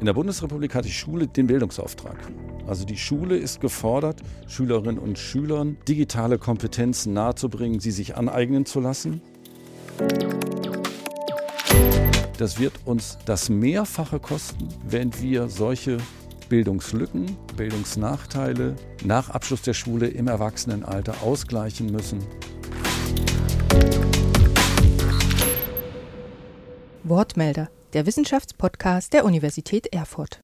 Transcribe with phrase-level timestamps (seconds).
[0.00, 2.16] In der Bundesrepublik hat die Schule den Bildungsauftrag.
[2.68, 8.78] Also die Schule ist gefordert, Schülerinnen und Schülern digitale Kompetenzen nahezubringen, sie sich aneignen zu
[8.78, 9.20] lassen.
[12.38, 15.98] Das wird uns das Mehrfache kosten, wenn wir solche
[16.48, 22.20] Bildungslücken, Bildungsnachteile nach Abschluss der Schule im Erwachsenenalter ausgleichen müssen.
[27.02, 30.40] Wortmelder, der Wissenschaftspodcast der Universität Erfurt.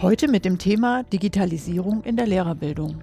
[0.00, 3.02] Heute mit dem Thema Digitalisierung in der Lehrerbildung.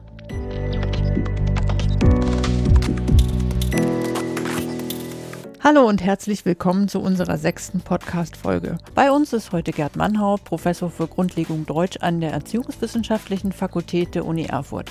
[5.61, 8.77] Hallo und herzlich willkommen zu unserer sechsten Podcast-Folge.
[8.95, 14.25] Bei uns ist heute Gerd Mannhaupt, Professor für Grundlegung Deutsch an der Erziehungswissenschaftlichen Fakultät der
[14.25, 14.89] Uni Erfurt.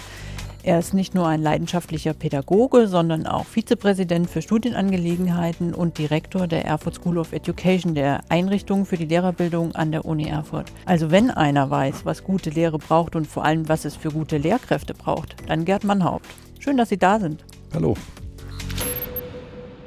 [0.65, 6.65] Er ist nicht nur ein leidenschaftlicher Pädagoge, sondern auch Vizepräsident für Studienangelegenheiten und Direktor der
[6.65, 10.73] Erfurt School of Education, der Einrichtung für die Lehrerbildung an der Uni Erfurt.
[10.85, 14.37] Also wenn einer weiß, was gute Lehre braucht und vor allem, was es für gute
[14.37, 16.27] Lehrkräfte braucht, dann Gerd Mannhaupt.
[16.59, 17.45] Schön, dass Sie da sind.
[17.73, 17.95] Hallo.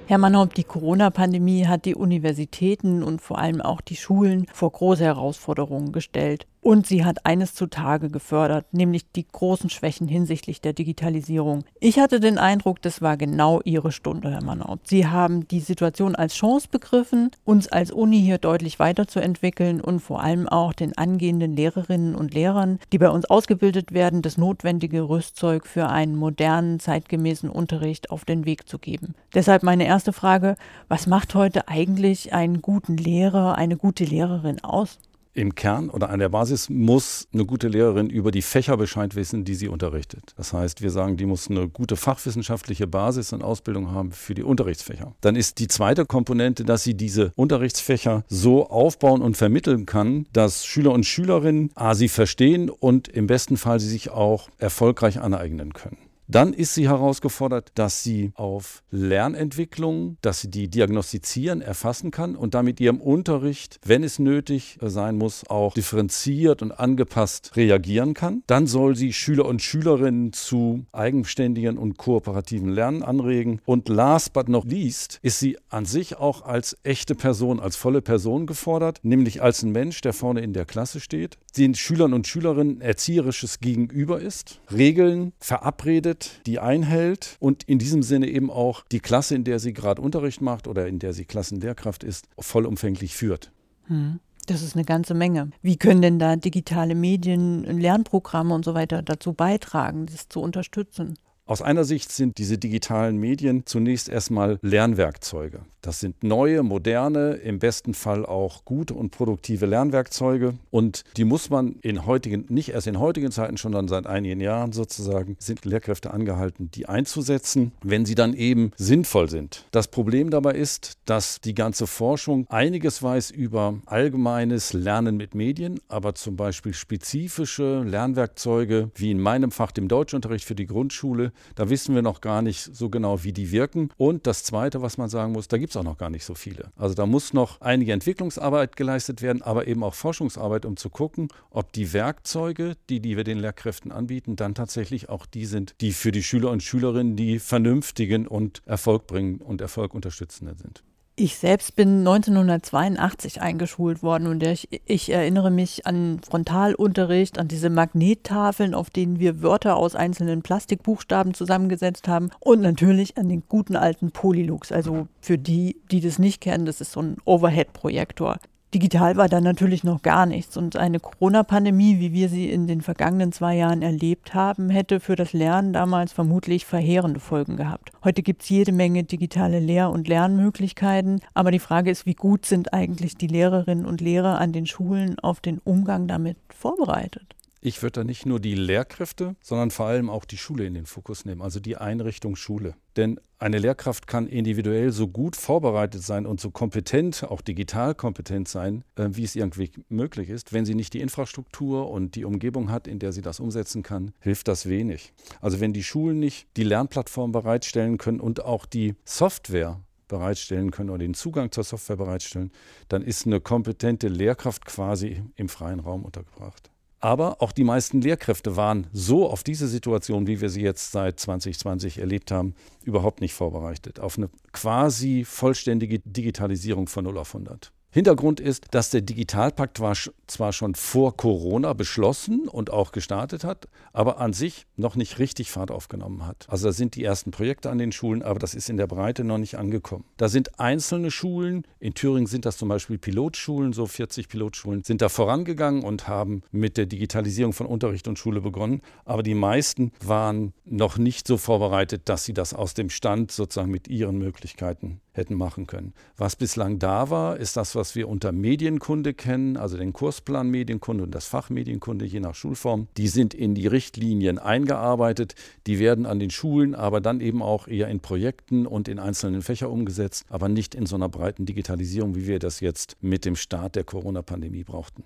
[0.07, 5.03] Herr Mannhaupt, die Corona-Pandemie hat die Universitäten und vor allem auch die Schulen vor große
[5.03, 6.47] Herausforderungen gestellt.
[6.63, 11.63] Und sie hat eines zutage gefördert, nämlich die großen Schwächen hinsichtlich der Digitalisierung.
[11.79, 14.87] Ich hatte den Eindruck, das war genau Ihre Stunde, Herr Mannhaupt.
[14.87, 20.21] Sie haben die Situation als Chance begriffen, uns als Uni hier deutlich weiterzuentwickeln und vor
[20.21, 25.65] allem auch den angehenden Lehrerinnen und Lehrern, die bei uns ausgebildet werden, das notwendige Rüstzeug
[25.65, 29.15] für einen modernen, zeitgemäßen Unterricht auf den Weg zu geben.
[29.33, 30.55] Deshalb meine erste Frage,
[30.87, 34.99] was macht heute eigentlich einen guten Lehrer, eine gute Lehrerin aus?
[35.33, 39.45] Im Kern oder an der Basis muss eine gute Lehrerin über die Fächer Bescheid wissen,
[39.45, 40.33] die sie unterrichtet.
[40.37, 44.43] Das heißt, wir sagen, die muss eine gute fachwissenschaftliche Basis und Ausbildung haben für die
[44.43, 45.13] Unterrichtsfächer.
[45.21, 50.65] Dann ist die zweite Komponente, dass sie diese Unterrichtsfächer so aufbauen und vermitteln kann, dass
[50.65, 55.73] Schüler und Schülerinnen A, sie verstehen und im besten Fall sie sich auch erfolgreich aneignen
[55.73, 55.97] können.
[56.31, 62.53] Dann ist sie herausgefordert, dass sie auf Lernentwicklung, dass sie die diagnostizieren, erfassen kann und
[62.53, 68.43] damit ihrem Unterricht, wenn es nötig sein muss, auch differenziert und angepasst reagieren kann.
[68.47, 73.59] Dann soll sie Schüler und Schülerinnen zu eigenständigen und kooperativen Lernen anregen.
[73.65, 78.01] Und last but not least ist sie an sich auch als echte Person, als volle
[78.01, 82.25] Person gefordert, nämlich als ein Mensch, der vorne in der Klasse steht, den Schülern und
[82.25, 88.99] Schülerinnen erzieherisches Gegenüber ist, Regeln verabredet, die einhält und in diesem Sinne eben auch die
[88.99, 93.51] Klasse, in der sie gerade Unterricht macht oder in der sie Klassenlehrkraft ist, vollumfänglich führt.
[93.87, 94.19] Hm.
[94.47, 95.51] Das ist eine ganze Menge.
[95.61, 101.15] Wie können denn da digitale Medien, Lernprogramme und so weiter dazu beitragen, das zu unterstützen?
[101.51, 105.59] Aus einer Sicht sind diese digitalen Medien zunächst erstmal Lernwerkzeuge.
[105.81, 110.53] Das sind neue, moderne, im besten Fall auch gute und produktive Lernwerkzeuge.
[110.69, 114.71] Und die muss man in heutigen, nicht erst in heutigen Zeiten, schon seit einigen Jahren
[114.71, 119.65] sozusagen, sind Lehrkräfte angehalten, die einzusetzen, wenn sie dann eben sinnvoll sind.
[119.71, 125.81] Das Problem dabei ist, dass die ganze Forschung einiges weiß über allgemeines Lernen mit Medien,
[125.89, 131.69] aber zum Beispiel spezifische Lernwerkzeuge, wie in meinem Fach, dem Deutschunterricht für die Grundschule, da
[131.69, 133.89] wissen wir noch gar nicht so genau, wie die wirken.
[133.97, 136.35] Und das Zweite, was man sagen muss, da gibt es auch noch gar nicht so
[136.35, 136.71] viele.
[136.75, 141.29] Also da muss noch einige Entwicklungsarbeit geleistet werden, aber eben auch Forschungsarbeit, um zu gucken,
[141.49, 145.91] ob die Werkzeuge, die, die wir den Lehrkräften anbieten, dann tatsächlich auch die sind, die
[145.91, 150.83] für die Schüler und Schülerinnen die vernünftigen und Erfolg bringen und Erfolg unterstützenden sind.
[151.17, 157.69] Ich selbst bin 1982 eingeschult worden und ich, ich, erinnere mich an Frontalunterricht, an diese
[157.69, 163.75] Magnettafeln, auf denen wir Wörter aus einzelnen Plastikbuchstaben zusammengesetzt haben und natürlich an den guten
[163.75, 164.71] alten Polylux.
[164.71, 168.37] Also für die, die das nicht kennen, das ist so ein Overhead-Projektor.
[168.73, 172.79] Digital war da natürlich noch gar nichts und eine Corona-Pandemie, wie wir sie in den
[172.79, 177.91] vergangenen zwei Jahren erlebt haben, hätte für das Lernen damals vermutlich verheerende Folgen gehabt.
[178.01, 182.45] Heute gibt es jede Menge digitale Lehr- und Lernmöglichkeiten, aber die Frage ist, wie gut
[182.45, 187.35] sind eigentlich die Lehrerinnen und Lehrer an den Schulen auf den Umgang damit vorbereitet?
[187.63, 190.87] Ich würde da nicht nur die Lehrkräfte, sondern vor allem auch die Schule in den
[190.87, 192.73] Fokus nehmen, also die Einrichtung Schule.
[192.95, 198.47] Denn eine Lehrkraft kann individuell so gut vorbereitet sein und so kompetent, auch digital kompetent
[198.47, 200.53] sein, äh, wie es irgendwie möglich ist.
[200.53, 204.11] Wenn sie nicht die Infrastruktur und die Umgebung hat, in der sie das umsetzen kann,
[204.21, 205.13] hilft das wenig.
[205.39, 210.89] Also wenn die Schulen nicht die Lernplattform bereitstellen können und auch die Software bereitstellen können
[210.89, 212.51] oder den Zugang zur Software bereitstellen,
[212.89, 216.70] dann ist eine kompetente Lehrkraft quasi im freien Raum untergebracht.
[217.01, 221.19] Aber auch die meisten Lehrkräfte waren so auf diese Situation, wie wir sie jetzt seit
[221.19, 222.53] 2020 erlebt haben,
[222.83, 223.99] überhaupt nicht vorbereitet.
[223.99, 227.71] Auf eine quasi vollständige Digitalisierung von 0 auf 100.
[227.93, 233.67] Hintergrund ist, dass der Digitalpakt war zwar schon vor Corona beschlossen und auch gestartet hat,
[233.91, 236.45] aber an sich noch nicht richtig Fahrt aufgenommen hat.
[236.47, 239.25] Also da sind die ersten Projekte an den Schulen, aber das ist in der Breite
[239.25, 240.05] noch nicht angekommen.
[240.15, 245.01] Da sind einzelne Schulen, in Thüringen sind das zum Beispiel Pilotschulen, so 40 Pilotschulen, sind
[245.01, 249.91] da vorangegangen und haben mit der Digitalisierung von Unterricht und Schule begonnen, aber die meisten
[250.01, 255.01] waren noch nicht so vorbereitet, dass sie das aus dem Stand sozusagen mit ihren Möglichkeiten
[255.13, 255.93] hätten machen können.
[256.17, 261.03] Was bislang da war, ist das, was wir unter Medienkunde kennen, also den Kursplan Medienkunde
[261.03, 262.87] und das Fach Medienkunde je nach Schulform.
[262.97, 265.35] Die sind in die Richtlinien eingearbeitet,
[265.67, 269.41] die werden an den Schulen, aber dann eben auch eher in Projekten und in einzelnen
[269.41, 273.35] Fächern umgesetzt, aber nicht in so einer breiten Digitalisierung, wie wir das jetzt mit dem
[273.35, 275.03] Start der Corona-Pandemie brauchten.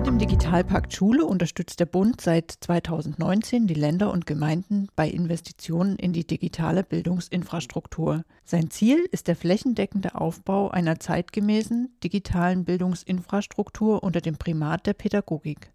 [0.00, 5.96] Mit dem Digitalpakt Schule unterstützt der Bund seit 2019 die Länder und Gemeinden bei Investitionen
[5.96, 8.24] in die digitale Bildungsinfrastruktur.
[8.46, 15.70] Sein Ziel ist der flächendeckende Aufbau einer zeitgemäßen digitalen Bildungsinfrastruktur unter dem Primat der Pädagogik.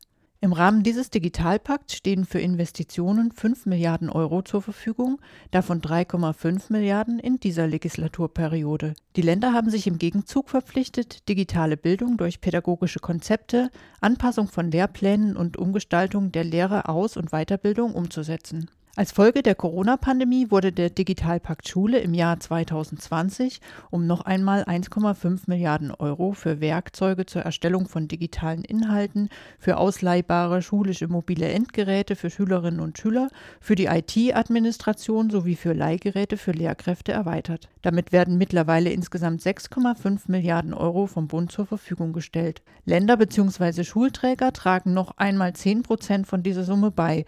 [0.45, 5.19] Im Rahmen dieses Digitalpakts stehen für Investitionen 5 Milliarden Euro zur Verfügung,
[5.49, 8.93] davon 3,5 Milliarden in dieser Legislaturperiode.
[9.15, 13.71] Die Länder haben sich im Gegenzug verpflichtet, digitale Bildung durch pädagogische Konzepte,
[14.01, 18.69] Anpassung von Lehrplänen und Umgestaltung der Lehre Aus- und Weiterbildung umzusetzen.
[18.97, 23.59] Als Folge der Corona-Pandemie wurde der Digitalpakt Schule im Jahr 2020
[23.89, 29.27] um noch einmal 1,5 Milliarden Euro für Werkzeuge zur Erstellung von digitalen Inhalten,
[29.59, 33.27] für ausleihbare schulische mobile Endgeräte für Schülerinnen und Schüler,
[33.59, 37.67] für die IT-Administration sowie für Leihgeräte für Lehrkräfte erweitert.
[37.81, 42.61] Damit werden mittlerweile insgesamt 6,5 Milliarden Euro vom Bund zur Verfügung gestellt.
[42.85, 43.83] Länder bzw.
[43.83, 47.25] Schulträger tragen noch einmal 10 Prozent von dieser Summe bei.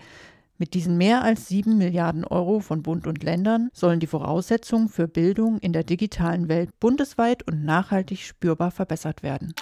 [0.59, 5.07] Mit diesen mehr als sieben Milliarden Euro von Bund und Ländern sollen die Voraussetzungen für
[5.07, 9.53] Bildung in der digitalen Welt bundesweit und nachhaltig spürbar verbessert werden.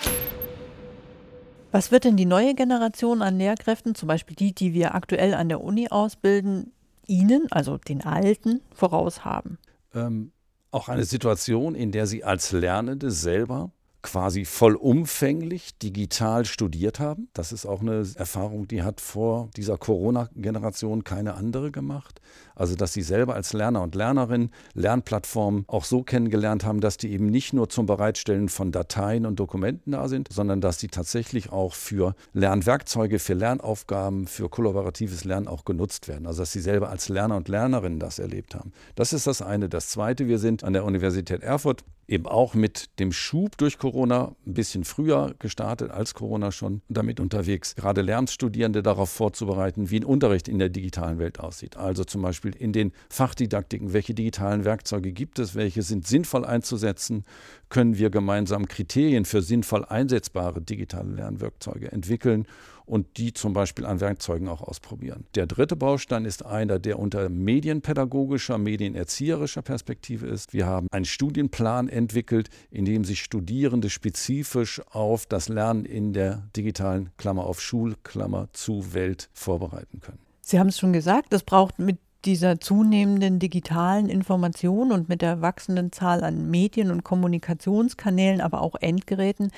[1.72, 5.50] Was wird denn die neue Generation an Lehrkräften, zum Beispiel die, die wir aktuell an
[5.50, 6.72] der Uni ausbilden,
[7.08, 9.58] Ihnen, also den Alten, voraushaben?
[9.94, 10.32] Ähm,
[10.72, 13.72] auch eine Situation, in der Sie als Lernende selber
[14.06, 17.28] quasi vollumfänglich digital studiert haben.
[17.34, 22.22] Das ist auch eine Erfahrung, die hat vor dieser Corona-Generation keine andere gemacht.
[22.54, 27.12] Also, dass sie selber als Lerner und Lernerin Lernplattformen auch so kennengelernt haben, dass die
[27.12, 31.52] eben nicht nur zum Bereitstellen von Dateien und Dokumenten da sind, sondern dass die tatsächlich
[31.52, 36.28] auch für Lernwerkzeuge, für Lernaufgaben, für kollaboratives Lernen auch genutzt werden.
[36.28, 38.72] Also, dass sie selber als Lerner und Lernerin das erlebt haben.
[38.94, 39.68] Das ist das eine.
[39.68, 44.36] Das zweite, wir sind an der Universität Erfurt eben auch mit dem Schub durch Corona
[44.46, 50.06] ein bisschen früher gestartet als Corona schon damit unterwegs, gerade Lernstudierende darauf vorzubereiten, wie ein
[50.06, 51.78] Unterricht in der digitalen Welt aussieht.
[51.78, 57.24] Also zum Beispiel in den Fachdidaktiken, welche digitalen Werkzeuge gibt es, welche sind sinnvoll einzusetzen,
[57.70, 62.46] können wir gemeinsam Kriterien für sinnvoll einsetzbare digitale Lernwerkzeuge entwickeln
[62.86, 65.26] und die zum Beispiel an Werkzeugen auch ausprobieren.
[65.36, 70.54] Der dritte Baustein ist einer, der unter medienpädagogischer, medienerzieherischer Perspektive ist.
[70.54, 76.48] Wir haben einen Studienplan entwickelt, in dem sich Studierende spezifisch auf das Lernen in der
[76.56, 80.20] digitalen Klammer auf Schulklammer zu Welt vorbereiten können.
[80.42, 85.42] Sie haben es schon gesagt, es braucht mit dieser zunehmenden digitalen Information und mit der
[85.42, 89.52] wachsenden Zahl an Medien und Kommunikationskanälen, aber auch Endgeräten,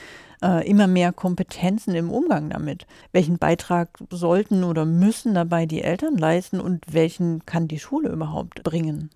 [0.44, 2.86] äh, immer mehr Kompetenzen im Umgang damit.
[3.12, 8.63] Welchen Beitrag sollten oder müssen dabei die Eltern leisten und welchen kann die Schule überhaupt
[8.63, 9.10] bringen?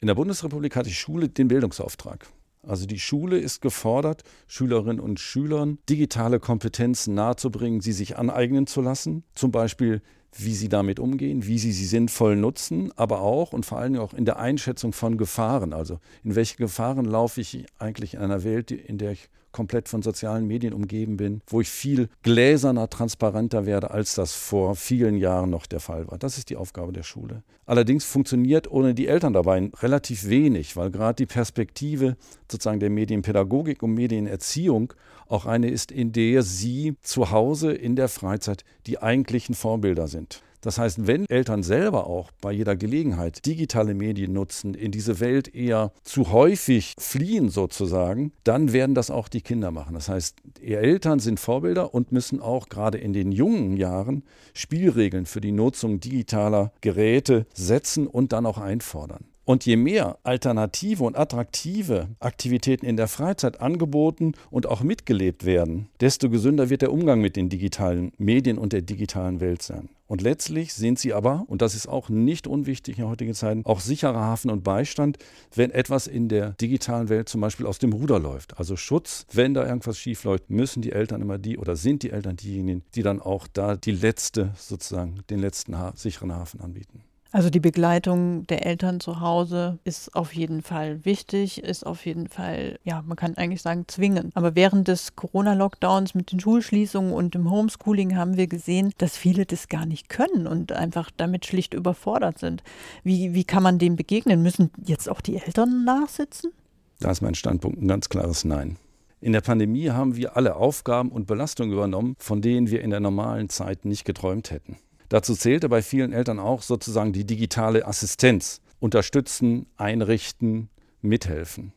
[0.00, 2.28] In der Bundesrepublik hat die Schule den Bildungsauftrag.
[2.62, 8.80] Also die Schule ist gefordert, Schülerinnen und Schülern digitale Kompetenzen nahezubringen, sie sich aneignen zu
[8.80, 9.24] lassen.
[9.34, 10.02] Zum Beispiel
[10.36, 14.14] wie sie damit umgehen, wie sie sie sinnvoll nutzen, aber auch und vor allem auch
[14.14, 15.72] in der Einschätzung von Gefahren.
[15.72, 20.02] Also in welche Gefahren laufe ich eigentlich in einer Welt, in der ich komplett von
[20.02, 25.50] sozialen Medien umgeben bin, wo ich viel gläserner, transparenter werde, als das vor vielen Jahren
[25.50, 26.18] noch der Fall war.
[26.18, 27.42] Das ist die Aufgabe der Schule.
[27.66, 32.16] Allerdings funktioniert ohne die Eltern dabei relativ wenig, weil gerade die Perspektive
[32.50, 34.94] sozusagen der Medienpädagogik und Medienerziehung
[35.26, 40.42] auch eine ist, in der sie zu Hause in der Freizeit die eigentlichen Vorbilder sind.
[40.60, 45.54] Das heißt, wenn Eltern selber auch bei jeder Gelegenheit digitale Medien nutzen, in diese Welt
[45.54, 49.94] eher zu häufig fliehen sozusagen, dann werden das auch die Kinder machen.
[49.94, 54.24] Das heißt, ihr Eltern sind Vorbilder und müssen auch gerade in den jungen Jahren
[54.54, 59.24] Spielregeln für die Nutzung digitaler Geräte setzen und dann auch einfordern.
[59.48, 65.88] Und je mehr alternative und attraktive Aktivitäten in der Freizeit angeboten und auch mitgelebt werden,
[66.02, 69.88] desto gesünder wird der Umgang mit den digitalen Medien und der digitalen Welt sein.
[70.06, 73.80] Und letztlich sind sie aber, und das ist auch nicht unwichtig in heutigen Zeiten, auch
[73.80, 75.16] sicherer Hafen und Beistand,
[75.54, 78.58] wenn etwas in der digitalen Welt zum Beispiel aus dem Ruder läuft.
[78.58, 82.10] Also Schutz, wenn da irgendwas schief läuft, müssen die Eltern immer die oder sind die
[82.10, 87.02] Eltern diejenigen, die dann auch da die letzte, sozusagen, den letzten ha sicheren Hafen anbieten.
[87.30, 92.26] Also die Begleitung der Eltern zu Hause ist auf jeden Fall wichtig, ist auf jeden
[92.28, 94.34] Fall, ja, man kann eigentlich sagen, zwingend.
[94.34, 99.44] Aber während des Corona-Lockdowns mit den Schulschließungen und dem Homeschooling haben wir gesehen, dass viele
[99.44, 102.62] das gar nicht können und einfach damit schlicht überfordert sind.
[103.04, 104.42] Wie, wie kann man dem begegnen?
[104.42, 106.52] Müssen jetzt auch die Eltern nachsitzen?
[106.98, 108.78] Da ist mein Standpunkt ein ganz klares Nein.
[109.20, 113.00] In der Pandemie haben wir alle Aufgaben und Belastungen übernommen, von denen wir in der
[113.00, 114.78] normalen Zeit nicht geträumt hätten.
[115.08, 118.60] Dazu zählte bei vielen Eltern auch sozusagen die digitale Assistenz.
[118.80, 120.68] Unterstützen, einrichten,
[121.00, 121.72] mithelfen.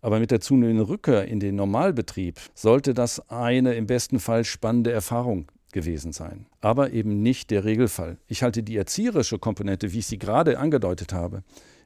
[0.00, 4.92] Aber mit der zunehmenden Rückkehr in den Normalbetrieb sollte das eine im besten Fall spannende
[4.92, 6.46] Erfahrung gewesen sein.
[6.60, 8.18] Aber eben nicht der Regelfall.
[8.26, 11.42] Ich halte die erzieherische Komponente, wie ich sie gerade angedeutet habe,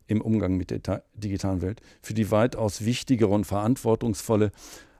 [0.07, 4.53] im Umgang mit der digitalen Welt für die weitaus wichtigere und verantwortungsvolle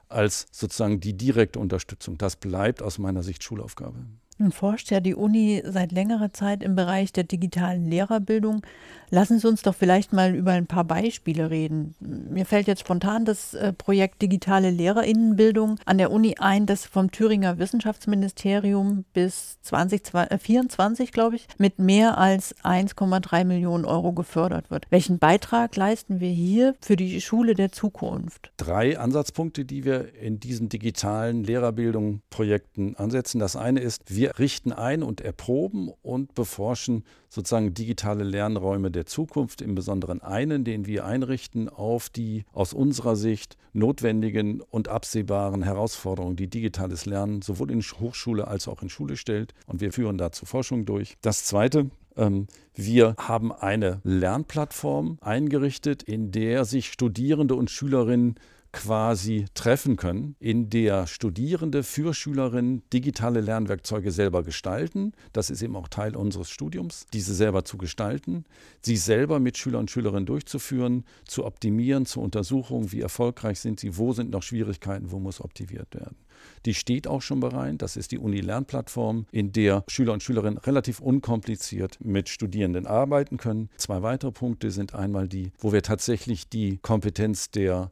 [0.07, 2.17] als sozusagen die direkte Unterstützung.
[2.17, 3.99] Das bleibt aus meiner Sicht Schulaufgabe.
[4.39, 8.61] Nun forscht ja die Uni seit längerer Zeit im Bereich der digitalen Lehrerbildung.
[9.09, 11.95] Lassen Sie uns doch vielleicht mal über ein paar Beispiele reden.
[11.99, 17.11] Mir fällt jetzt spontan das äh, Projekt Digitale Lehrerinnenbildung an der Uni ein, das vom
[17.11, 24.85] Thüringer Wissenschaftsministerium bis 2024, glaube ich, mit mehr als 1,3 Millionen Euro gefördert wird.
[24.89, 28.51] Welchen Beitrag leisten wir hier für die Schule der Zukunft?
[28.55, 33.39] Drei Ansatzpunkte, die wir in diesen digitalen Lehrerbildungsprojekten ansetzen.
[33.39, 39.61] Das eine ist, wir richten ein und erproben und beforschen sozusagen digitale Lernräume der Zukunft,
[39.61, 46.35] im Besonderen einen, den wir einrichten auf die aus unserer Sicht notwendigen und absehbaren Herausforderungen,
[46.35, 49.53] die digitales Lernen sowohl in Hochschule als auch in Schule stellt.
[49.67, 51.17] Und wir führen dazu Forschung durch.
[51.21, 58.35] Das Zweite, ähm, wir haben eine Lernplattform eingerichtet, in der sich Studierende und Schülerinnen
[58.71, 65.13] quasi treffen können, in der Studierende für Schülerinnen digitale Lernwerkzeuge selber gestalten.
[65.33, 68.45] Das ist eben auch Teil unseres Studiums, diese selber zu gestalten,
[68.81, 73.97] sie selber mit Schülern und Schülerinnen durchzuführen, zu optimieren, zu untersuchen, wie erfolgreich sind sie,
[73.97, 76.17] wo sind noch Schwierigkeiten, wo muss optimiert werden.
[76.65, 77.81] Die steht auch schon bereit.
[77.81, 83.69] Das ist die Uni-Lernplattform, in der Schüler und Schülerinnen relativ unkompliziert mit Studierenden arbeiten können.
[83.77, 87.91] Zwei weitere Punkte sind einmal die, wo wir tatsächlich die Kompetenz der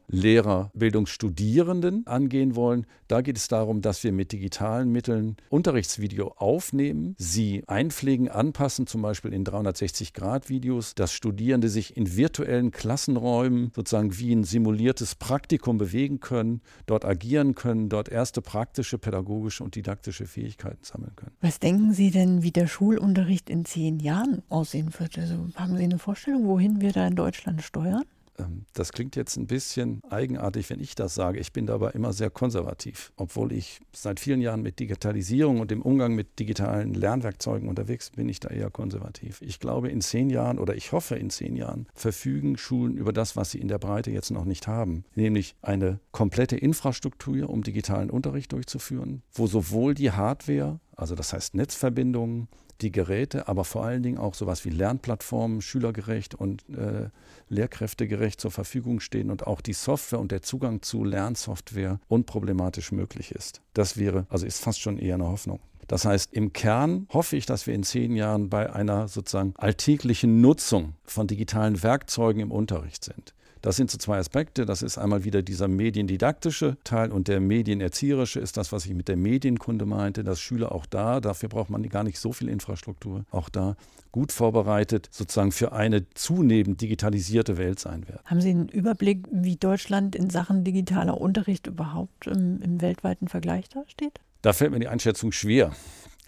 [0.74, 2.86] Lehrerbildungsstudierenden angehen wollen.
[3.06, 9.02] Da geht es darum, dass wir mit digitalen Mitteln Unterrichtsvideo aufnehmen, sie einpflegen, anpassen, zum
[9.02, 16.20] Beispiel in 360-Grad-Videos, dass Studierende sich in virtuellen Klassenräumen sozusagen wie ein simuliertes Praktikum bewegen
[16.20, 21.32] können, dort agieren können, dort erste praktische, pädagogische und didaktische Fähigkeiten sammeln können.
[21.40, 25.18] Was denken Sie denn, wie der Schulunterricht in zehn Jahren aussehen wird?
[25.18, 28.04] Also haben Sie eine Vorstellung, wohin wir da in Deutschland steuern?
[28.38, 31.38] Ähm, das klingt jetzt ein bisschen eigenartig, wenn ich das sage.
[31.38, 35.82] Ich bin dabei immer sehr konservativ, obwohl ich seit vielen Jahren mit Digitalisierung und dem
[35.82, 39.42] Umgang mit digitalen Lernwerkzeugen unterwegs bin, ich da eher konservativ.
[39.42, 43.36] Ich glaube, in zehn Jahren oder ich hoffe, in zehn Jahren verfügen Schulen über das,
[43.36, 48.10] was sie in der Breite jetzt noch nicht haben, nämlich eine komplette Infrastruktur, um digitalen
[48.10, 52.48] Unterricht durchzuführen, wo sowohl die Hardware, also das heißt Netzverbindungen,
[52.80, 57.10] die Geräte, aber vor allen Dingen auch sowas wie Lernplattformen schülergerecht und äh,
[57.48, 63.32] lehrkräftegerecht zur Verfügung stehen und auch die Software und der Zugang zu Lernsoftware unproblematisch möglich
[63.32, 63.62] ist.
[63.74, 65.60] Das wäre, also ist fast schon eher eine Hoffnung.
[65.88, 70.42] Das heißt, im Kern hoffe ich, dass wir in zehn Jahren bei einer sozusagen alltäglichen
[70.42, 73.34] Nutzung von digitalen Werkzeugen im Unterricht sind.
[73.62, 74.66] Das sind so zwei Aspekte.
[74.66, 79.08] Das ist einmal wieder dieser mediendidaktische Teil und der medienerzieherische ist das, was ich mit
[79.08, 83.24] der Medienkunde meinte, dass Schüler auch da, dafür braucht man gar nicht so viel Infrastruktur,
[83.30, 83.76] auch da
[84.12, 88.20] gut vorbereitet sozusagen für eine zunehmend digitalisierte Welt sein werden.
[88.24, 93.68] Haben Sie einen Überblick, wie Deutschland in Sachen digitaler Unterricht überhaupt im, im weltweiten Vergleich
[93.68, 94.20] da steht?
[94.42, 95.72] Da fällt mir die Einschätzung schwer.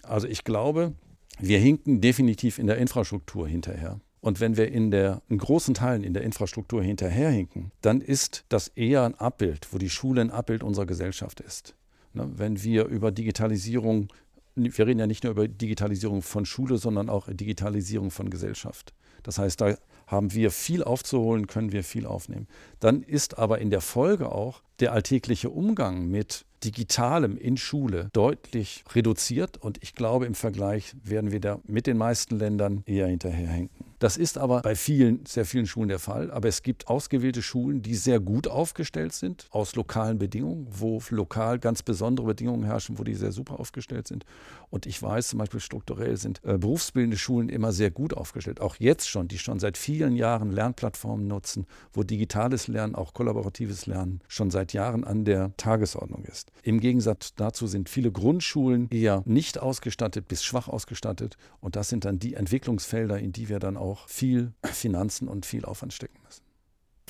[0.03, 0.93] Also ich glaube,
[1.39, 3.99] wir hinken definitiv in der Infrastruktur hinterher.
[4.21, 8.67] Und wenn wir in, der, in großen Teilen in der Infrastruktur hinterherhinken, dann ist das
[8.69, 11.75] eher ein Abbild, wo die Schule ein Abbild unserer Gesellschaft ist.
[12.13, 14.09] Ne, wenn wir über Digitalisierung,
[14.55, 18.93] wir reden ja nicht nur über Digitalisierung von Schule, sondern auch Digitalisierung von Gesellschaft.
[19.23, 19.75] Das heißt, da
[20.05, 22.47] haben wir viel aufzuholen, können wir viel aufnehmen.
[22.79, 28.83] Dann ist aber in der Folge auch der alltägliche Umgang mit Digitalem in Schule deutlich
[28.93, 33.91] reduziert und ich glaube, im Vergleich werden wir da mit den meisten Ländern eher hinterherhinken.
[34.01, 36.31] Das ist aber bei vielen, sehr vielen Schulen der Fall.
[36.31, 41.59] Aber es gibt ausgewählte Schulen, die sehr gut aufgestellt sind, aus lokalen Bedingungen, wo lokal
[41.59, 44.25] ganz besondere Bedingungen herrschen, wo die sehr super aufgestellt sind.
[44.71, 48.59] Und ich weiß zum Beispiel strukturell sind äh, berufsbildende Schulen immer sehr gut aufgestellt.
[48.59, 53.85] Auch jetzt schon, die schon seit vielen Jahren Lernplattformen nutzen, wo digitales Lernen, auch kollaboratives
[53.85, 56.51] Lernen schon seit Jahren an der Tagesordnung ist.
[56.63, 61.37] Im Gegensatz dazu sind viele Grundschulen eher nicht ausgestattet bis schwach ausgestattet.
[61.59, 65.65] Und das sind dann die Entwicklungsfelder, in die wir dann auch viel Finanzen und viel
[65.65, 66.43] Aufwand stecken müssen.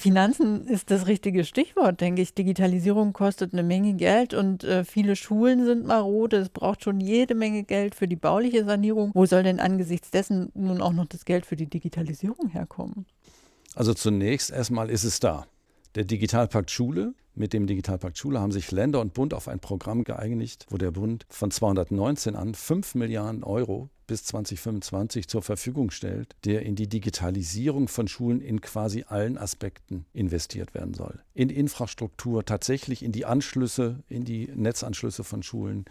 [0.02, 2.34] Finanzen ist das richtige Stichwort, denke ich.
[2.34, 6.38] Digitalisierung kostet eine Menge Geld und äh, viele Schulen sind marode.
[6.38, 9.12] Es braucht schon jede Menge Geld für die bauliche Sanierung.
[9.14, 13.06] Wo soll denn angesichts dessen nun auch noch das Geld für die Digitalisierung herkommen?
[13.76, 15.46] Also zunächst erstmal ist es da.
[15.94, 17.14] Der Digitalpakt Schule.
[17.34, 20.92] Mit dem Digitalpakt Schule haben sich Länder und Bund auf ein Programm geeinigt, wo der
[20.92, 26.90] Bund von 219 an 5 Milliarden Euro bis 2025 zur Verfügung stellt, der in die
[26.90, 31.22] Digitalisierung von Schulen in quasi allen Aspekten investiert werden soll.
[31.34, 35.86] In Infrastruktur, tatsächlich in die Anschlüsse, in die Netzanschlüsse von Schulen,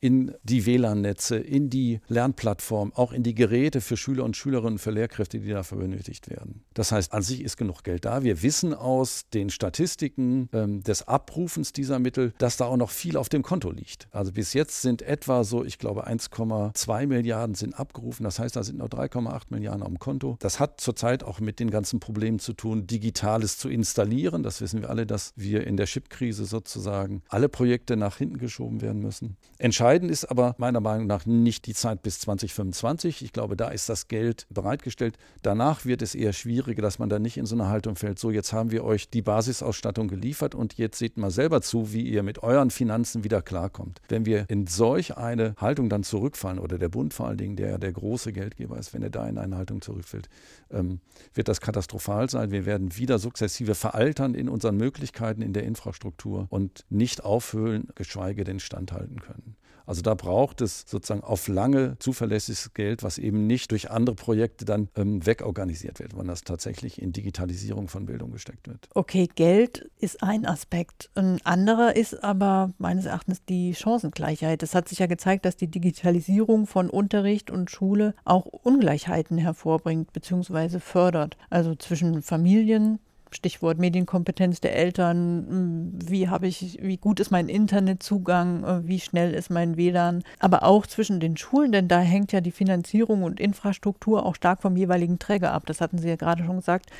[0.00, 4.90] in die WLAN-Netze, in die Lernplattform, auch in die Geräte für Schüler und Schülerinnen, für
[4.90, 6.62] Lehrkräfte, die dafür benötigt werden.
[6.74, 8.22] Das heißt, an sich ist genug Geld da.
[8.22, 13.16] Wir wissen aus den Statistiken ähm, des Abrufens dieser Mittel, dass da auch noch viel
[13.16, 14.08] auf dem Konto liegt.
[14.12, 18.22] Also bis jetzt sind etwa so, ich glaube, 1,2 Milliarden sind sind abgerufen.
[18.24, 20.36] Das heißt, da sind noch 3,8 Milliarden am Konto.
[20.38, 24.44] Das hat zurzeit auch mit den ganzen Problemen zu tun, Digitales zu installieren.
[24.44, 28.82] Das wissen wir alle, dass wir in der Chip-Krise sozusagen alle Projekte nach hinten geschoben
[28.82, 29.36] werden müssen.
[29.58, 33.22] Entscheidend ist aber meiner Meinung nach nicht die Zeit bis 2025.
[33.22, 35.16] Ich glaube, da ist das Geld bereitgestellt.
[35.42, 38.20] Danach wird es eher schwieriger, dass man da nicht in so eine Haltung fällt.
[38.20, 42.02] So, jetzt haben wir euch die Basisausstattung geliefert und jetzt seht mal selber zu, wie
[42.02, 44.00] ihr mit euren Finanzen wieder klarkommt.
[44.08, 47.78] Wenn wir in solch eine Haltung dann zurückfallen oder der Bund vor allen Dingen, der
[47.78, 50.28] der große Geldgeber ist, wenn er da in eine Haltung zurückfällt,
[50.70, 51.00] ähm,
[51.34, 52.50] wird das katastrophal sein.
[52.50, 58.44] Wir werden wieder sukzessive veraltern in unseren Möglichkeiten in der Infrastruktur und nicht aufhöhlen, geschweige
[58.44, 59.56] denn standhalten können.
[59.86, 64.64] Also da braucht es sozusagen auf lange zuverlässiges Geld, was eben nicht durch andere Projekte
[64.64, 68.88] dann ähm, wegorganisiert wird, sondern das tatsächlich in Digitalisierung von Bildung gesteckt wird.
[68.94, 71.10] Okay, Geld ist ein Aspekt.
[71.14, 74.62] Ein anderer ist aber meines Erachtens die Chancengleichheit.
[74.62, 80.12] Es hat sich ja gezeigt, dass die Digitalisierung von Unterricht und Schule auch Ungleichheiten hervorbringt
[80.12, 80.80] bzw.
[80.80, 81.36] fördert.
[81.48, 82.98] Also zwischen Familien,
[83.30, 89.00] Stichwort Medienkompetenz der Eltern, hm, wie habe ich, wie gut ist mein Internetzugang, äh, wie
[89.00, 93.22] schnell ist mein WLAN, aber auch zwischen den Schulen, denn da hängt ja die Finanzierung
[93.22, 95.66] und Infrastruktur auch stark vom jeweiligen Träger ab.
[95.66, 96.90] Das hatten Sie ja gerade schon gesagt.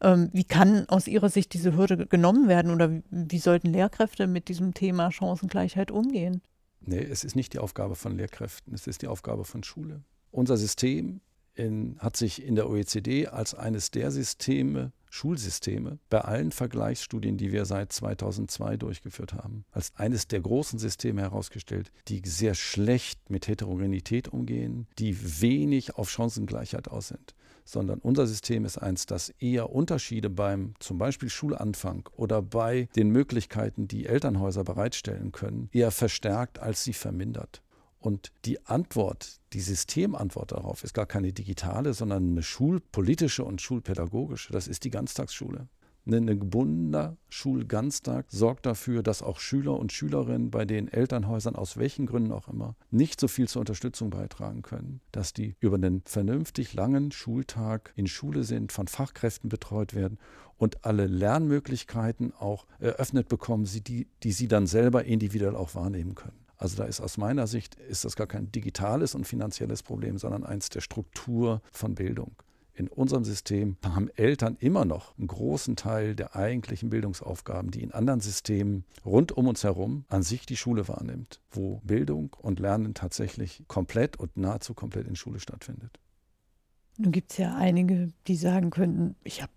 [0.00, 4.48] Ähm, wie kann aus Ihrer Sicht diese Hürde genommen werden oder wie sollten Lehrkräfte mit
[4.48, 6.42] diesem Thema Chancengleichheit umgehen?
[6.80, 10.02] Nee, es ist nicht die Aufgabe von Lehrkräften, es ist die Aufgabe von Schule.
[10.30, 11.20] Unser System
[11.54, 17.52] in, hat sich in der OECD als eines der Systeme Schulsysteme bei allen Vergleichsstudien, die
[17.52, 23.46] wir seit 2002 durchgeführt haben, als eines der großen Systeme herausgestellt, die sehr schlecht mit
[23.46, 29.70] Heterogenität umgehen, die wenig auf Chancengleichheit aus sind sondern unser System ist eins, das eher
[29.70, 36.58] Unterschiede beim zum Beispiel Schulanfang oder bei den Möglichkeiten, die Elternhäuser bereitstellen können, eher verstärkt,
[36.58, 37.62] als sie vermindert.
[38.02, 44.52] Und die Antwort, die Systemantwort darauf ist gar keine digitale, sondern eine schulpolitische und schulpädagogische.
[44.52, 45.68] Das ist die Ganztagsschule.
[46.04, 52.06] Ein gebundener Schulganztag sorgt dafür, dass auch Schüler und Schülerinnen bei den Elternhäusern aus welchen
[52.06, 56.74] Gründen auch immer nicht so viel zur Unterstützung beitragen können, dass die über einen vernünftig
[56.74, 60.18] langen Schultag in Schule sind, von Fachkräften betreut werden
[60.56, 66.42] und alle Lernmöglichkeiten auch eröffnet bekommen, die, die sie dann selber individuell auch wahrnehmen können.
[66.62, 70.44] Also da ist aus meiner Sicht ist das gar kein digitales und finanzielles Problem, sondern
[70.44, 72.36] eins der Struktur von Bildung.
[72.72, 77.90] In unserem System haben Eltern immer noch einen großen Teil der eigentlichen Bildungsaufgaben, die in
[77.90, 82.94] anderen Systemen rund um uns herum an sich die Schule wahrnimmt, wo Bildung und Lernen
[82.94, 85.98] tatsächlich komplett und nahezu komplett in Schule stattfindet.
[86.98, 89.52] Nun gibt es ja einige, die sagen könnten, ich habe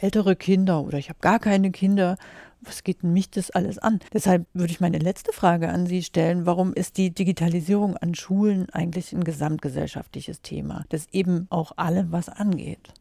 [0.00, 2.16] ältere Kinder oder ich habe gar keine Kinder.
[2.62, 4.00] Was geht mich das alles an?
[4.12, 6.46] Deshalb würde ich meine letzte Frage an Sie stellen.
[6.46, 12.28] Warum ist die Digitalisierung an Schulen eigentlich ein gesamtgesellschaftliches Thema, das eben auch alle was
[12.28, 12.92] angeht?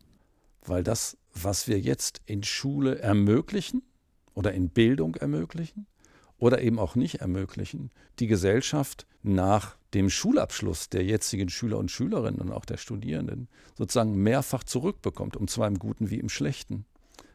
[0.63, 3.81] Weil das, was wir jetzt in Schule ermöglichen
[4.33, 5.87] oder in Bildung ermöglichen
[6.37, 12.41] oder eben auch nicht ermöglichen, die Gesellschaft nach dem Schulabschluss der jetzigen Schüler und Schülerinnen
[12.41, 13.47] und auch der Studierenden
[13.77, 16.85] sozusagen mehrfach zurückbekommt, und zwar im Guten wie im Schlechten.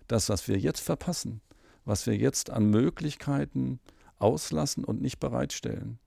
[0.06, 1.40] Das, was wir jetzt verpassen,
[1.84, 3.80] was wir jetzt an Möglichkeiten
[4.18, 5.98] auslassen und nicht bereitstellen,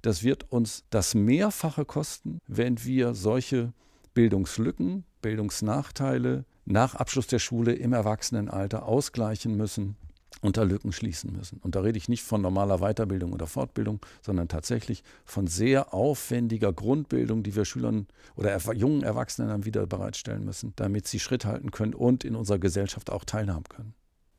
[0.00, 3.72] das wird uns das Mehrfache kosten, wenn wir solche
[4.14, 9.96] Bildungslücken, Bildungsnachteile nach Abschluss der Schule im Erwachsenenalter ausgleichen müssen
[10.42, 11.58] und da Lücken schließen müssen.
[11.62, 16.72] Und da rede ich nicht von normaler Weiterbildung oder Fortbildung, sondern tatsächlich von sehr aufwendiger
[16.72, 21.70] Grundbildung, die wir Schülern oder jungen Erwachsenen dann wieder bereitstellen müssen, damit sie Schritt halten
[21.70, 23.94] können und in unserer Gesellschaft auch teilhaben können.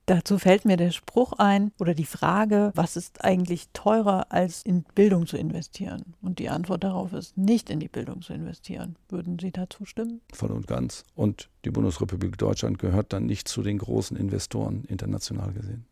[0.06, 4.84] Dazu fällt mir der Spruch ein oder die Frage, was ist eigentlich teurer als in
[4.96, 6.16] Bildung zu investieren?
[6.22, 8.98] Und die Antwort darauf ist, nicht in die Bildung zu investieren.
[9.08, 10.20] Würden Sie dazu stimmen?
[10.34, 11.06] Voll und ganz.
[11.16, 15.86] Und die Bundesrepublik Deutschland gehört dann nicht zu den großen Investoren international gesehen.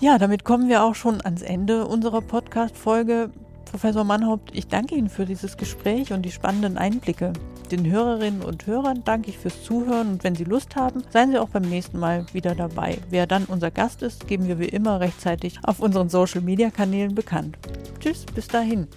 [0.00, 3.30] Ja, damit kommen wir auch schon ans Ende unserer Podcast-Folge.
[3.70, 7.32] Professor Mannhaupt, ich danke Ihnen für dieses Gespräch und die spannenden Einblicke.
[7.70, 11.38] Den Hörerinnen und Hörern danke ich fürs Zuhören und wenn Sie Lust haben, seien Sie
[11.38, 12.98] auch beim nächsten Mal wieder dabei.
[13.08, 17.56] Wer dann unser Gast ist, geben wir wie immer rechtzeitig auf unseren Social-Media-Kanälen bekannt.
[17.98, 18.88] Tschüss, bis dahin.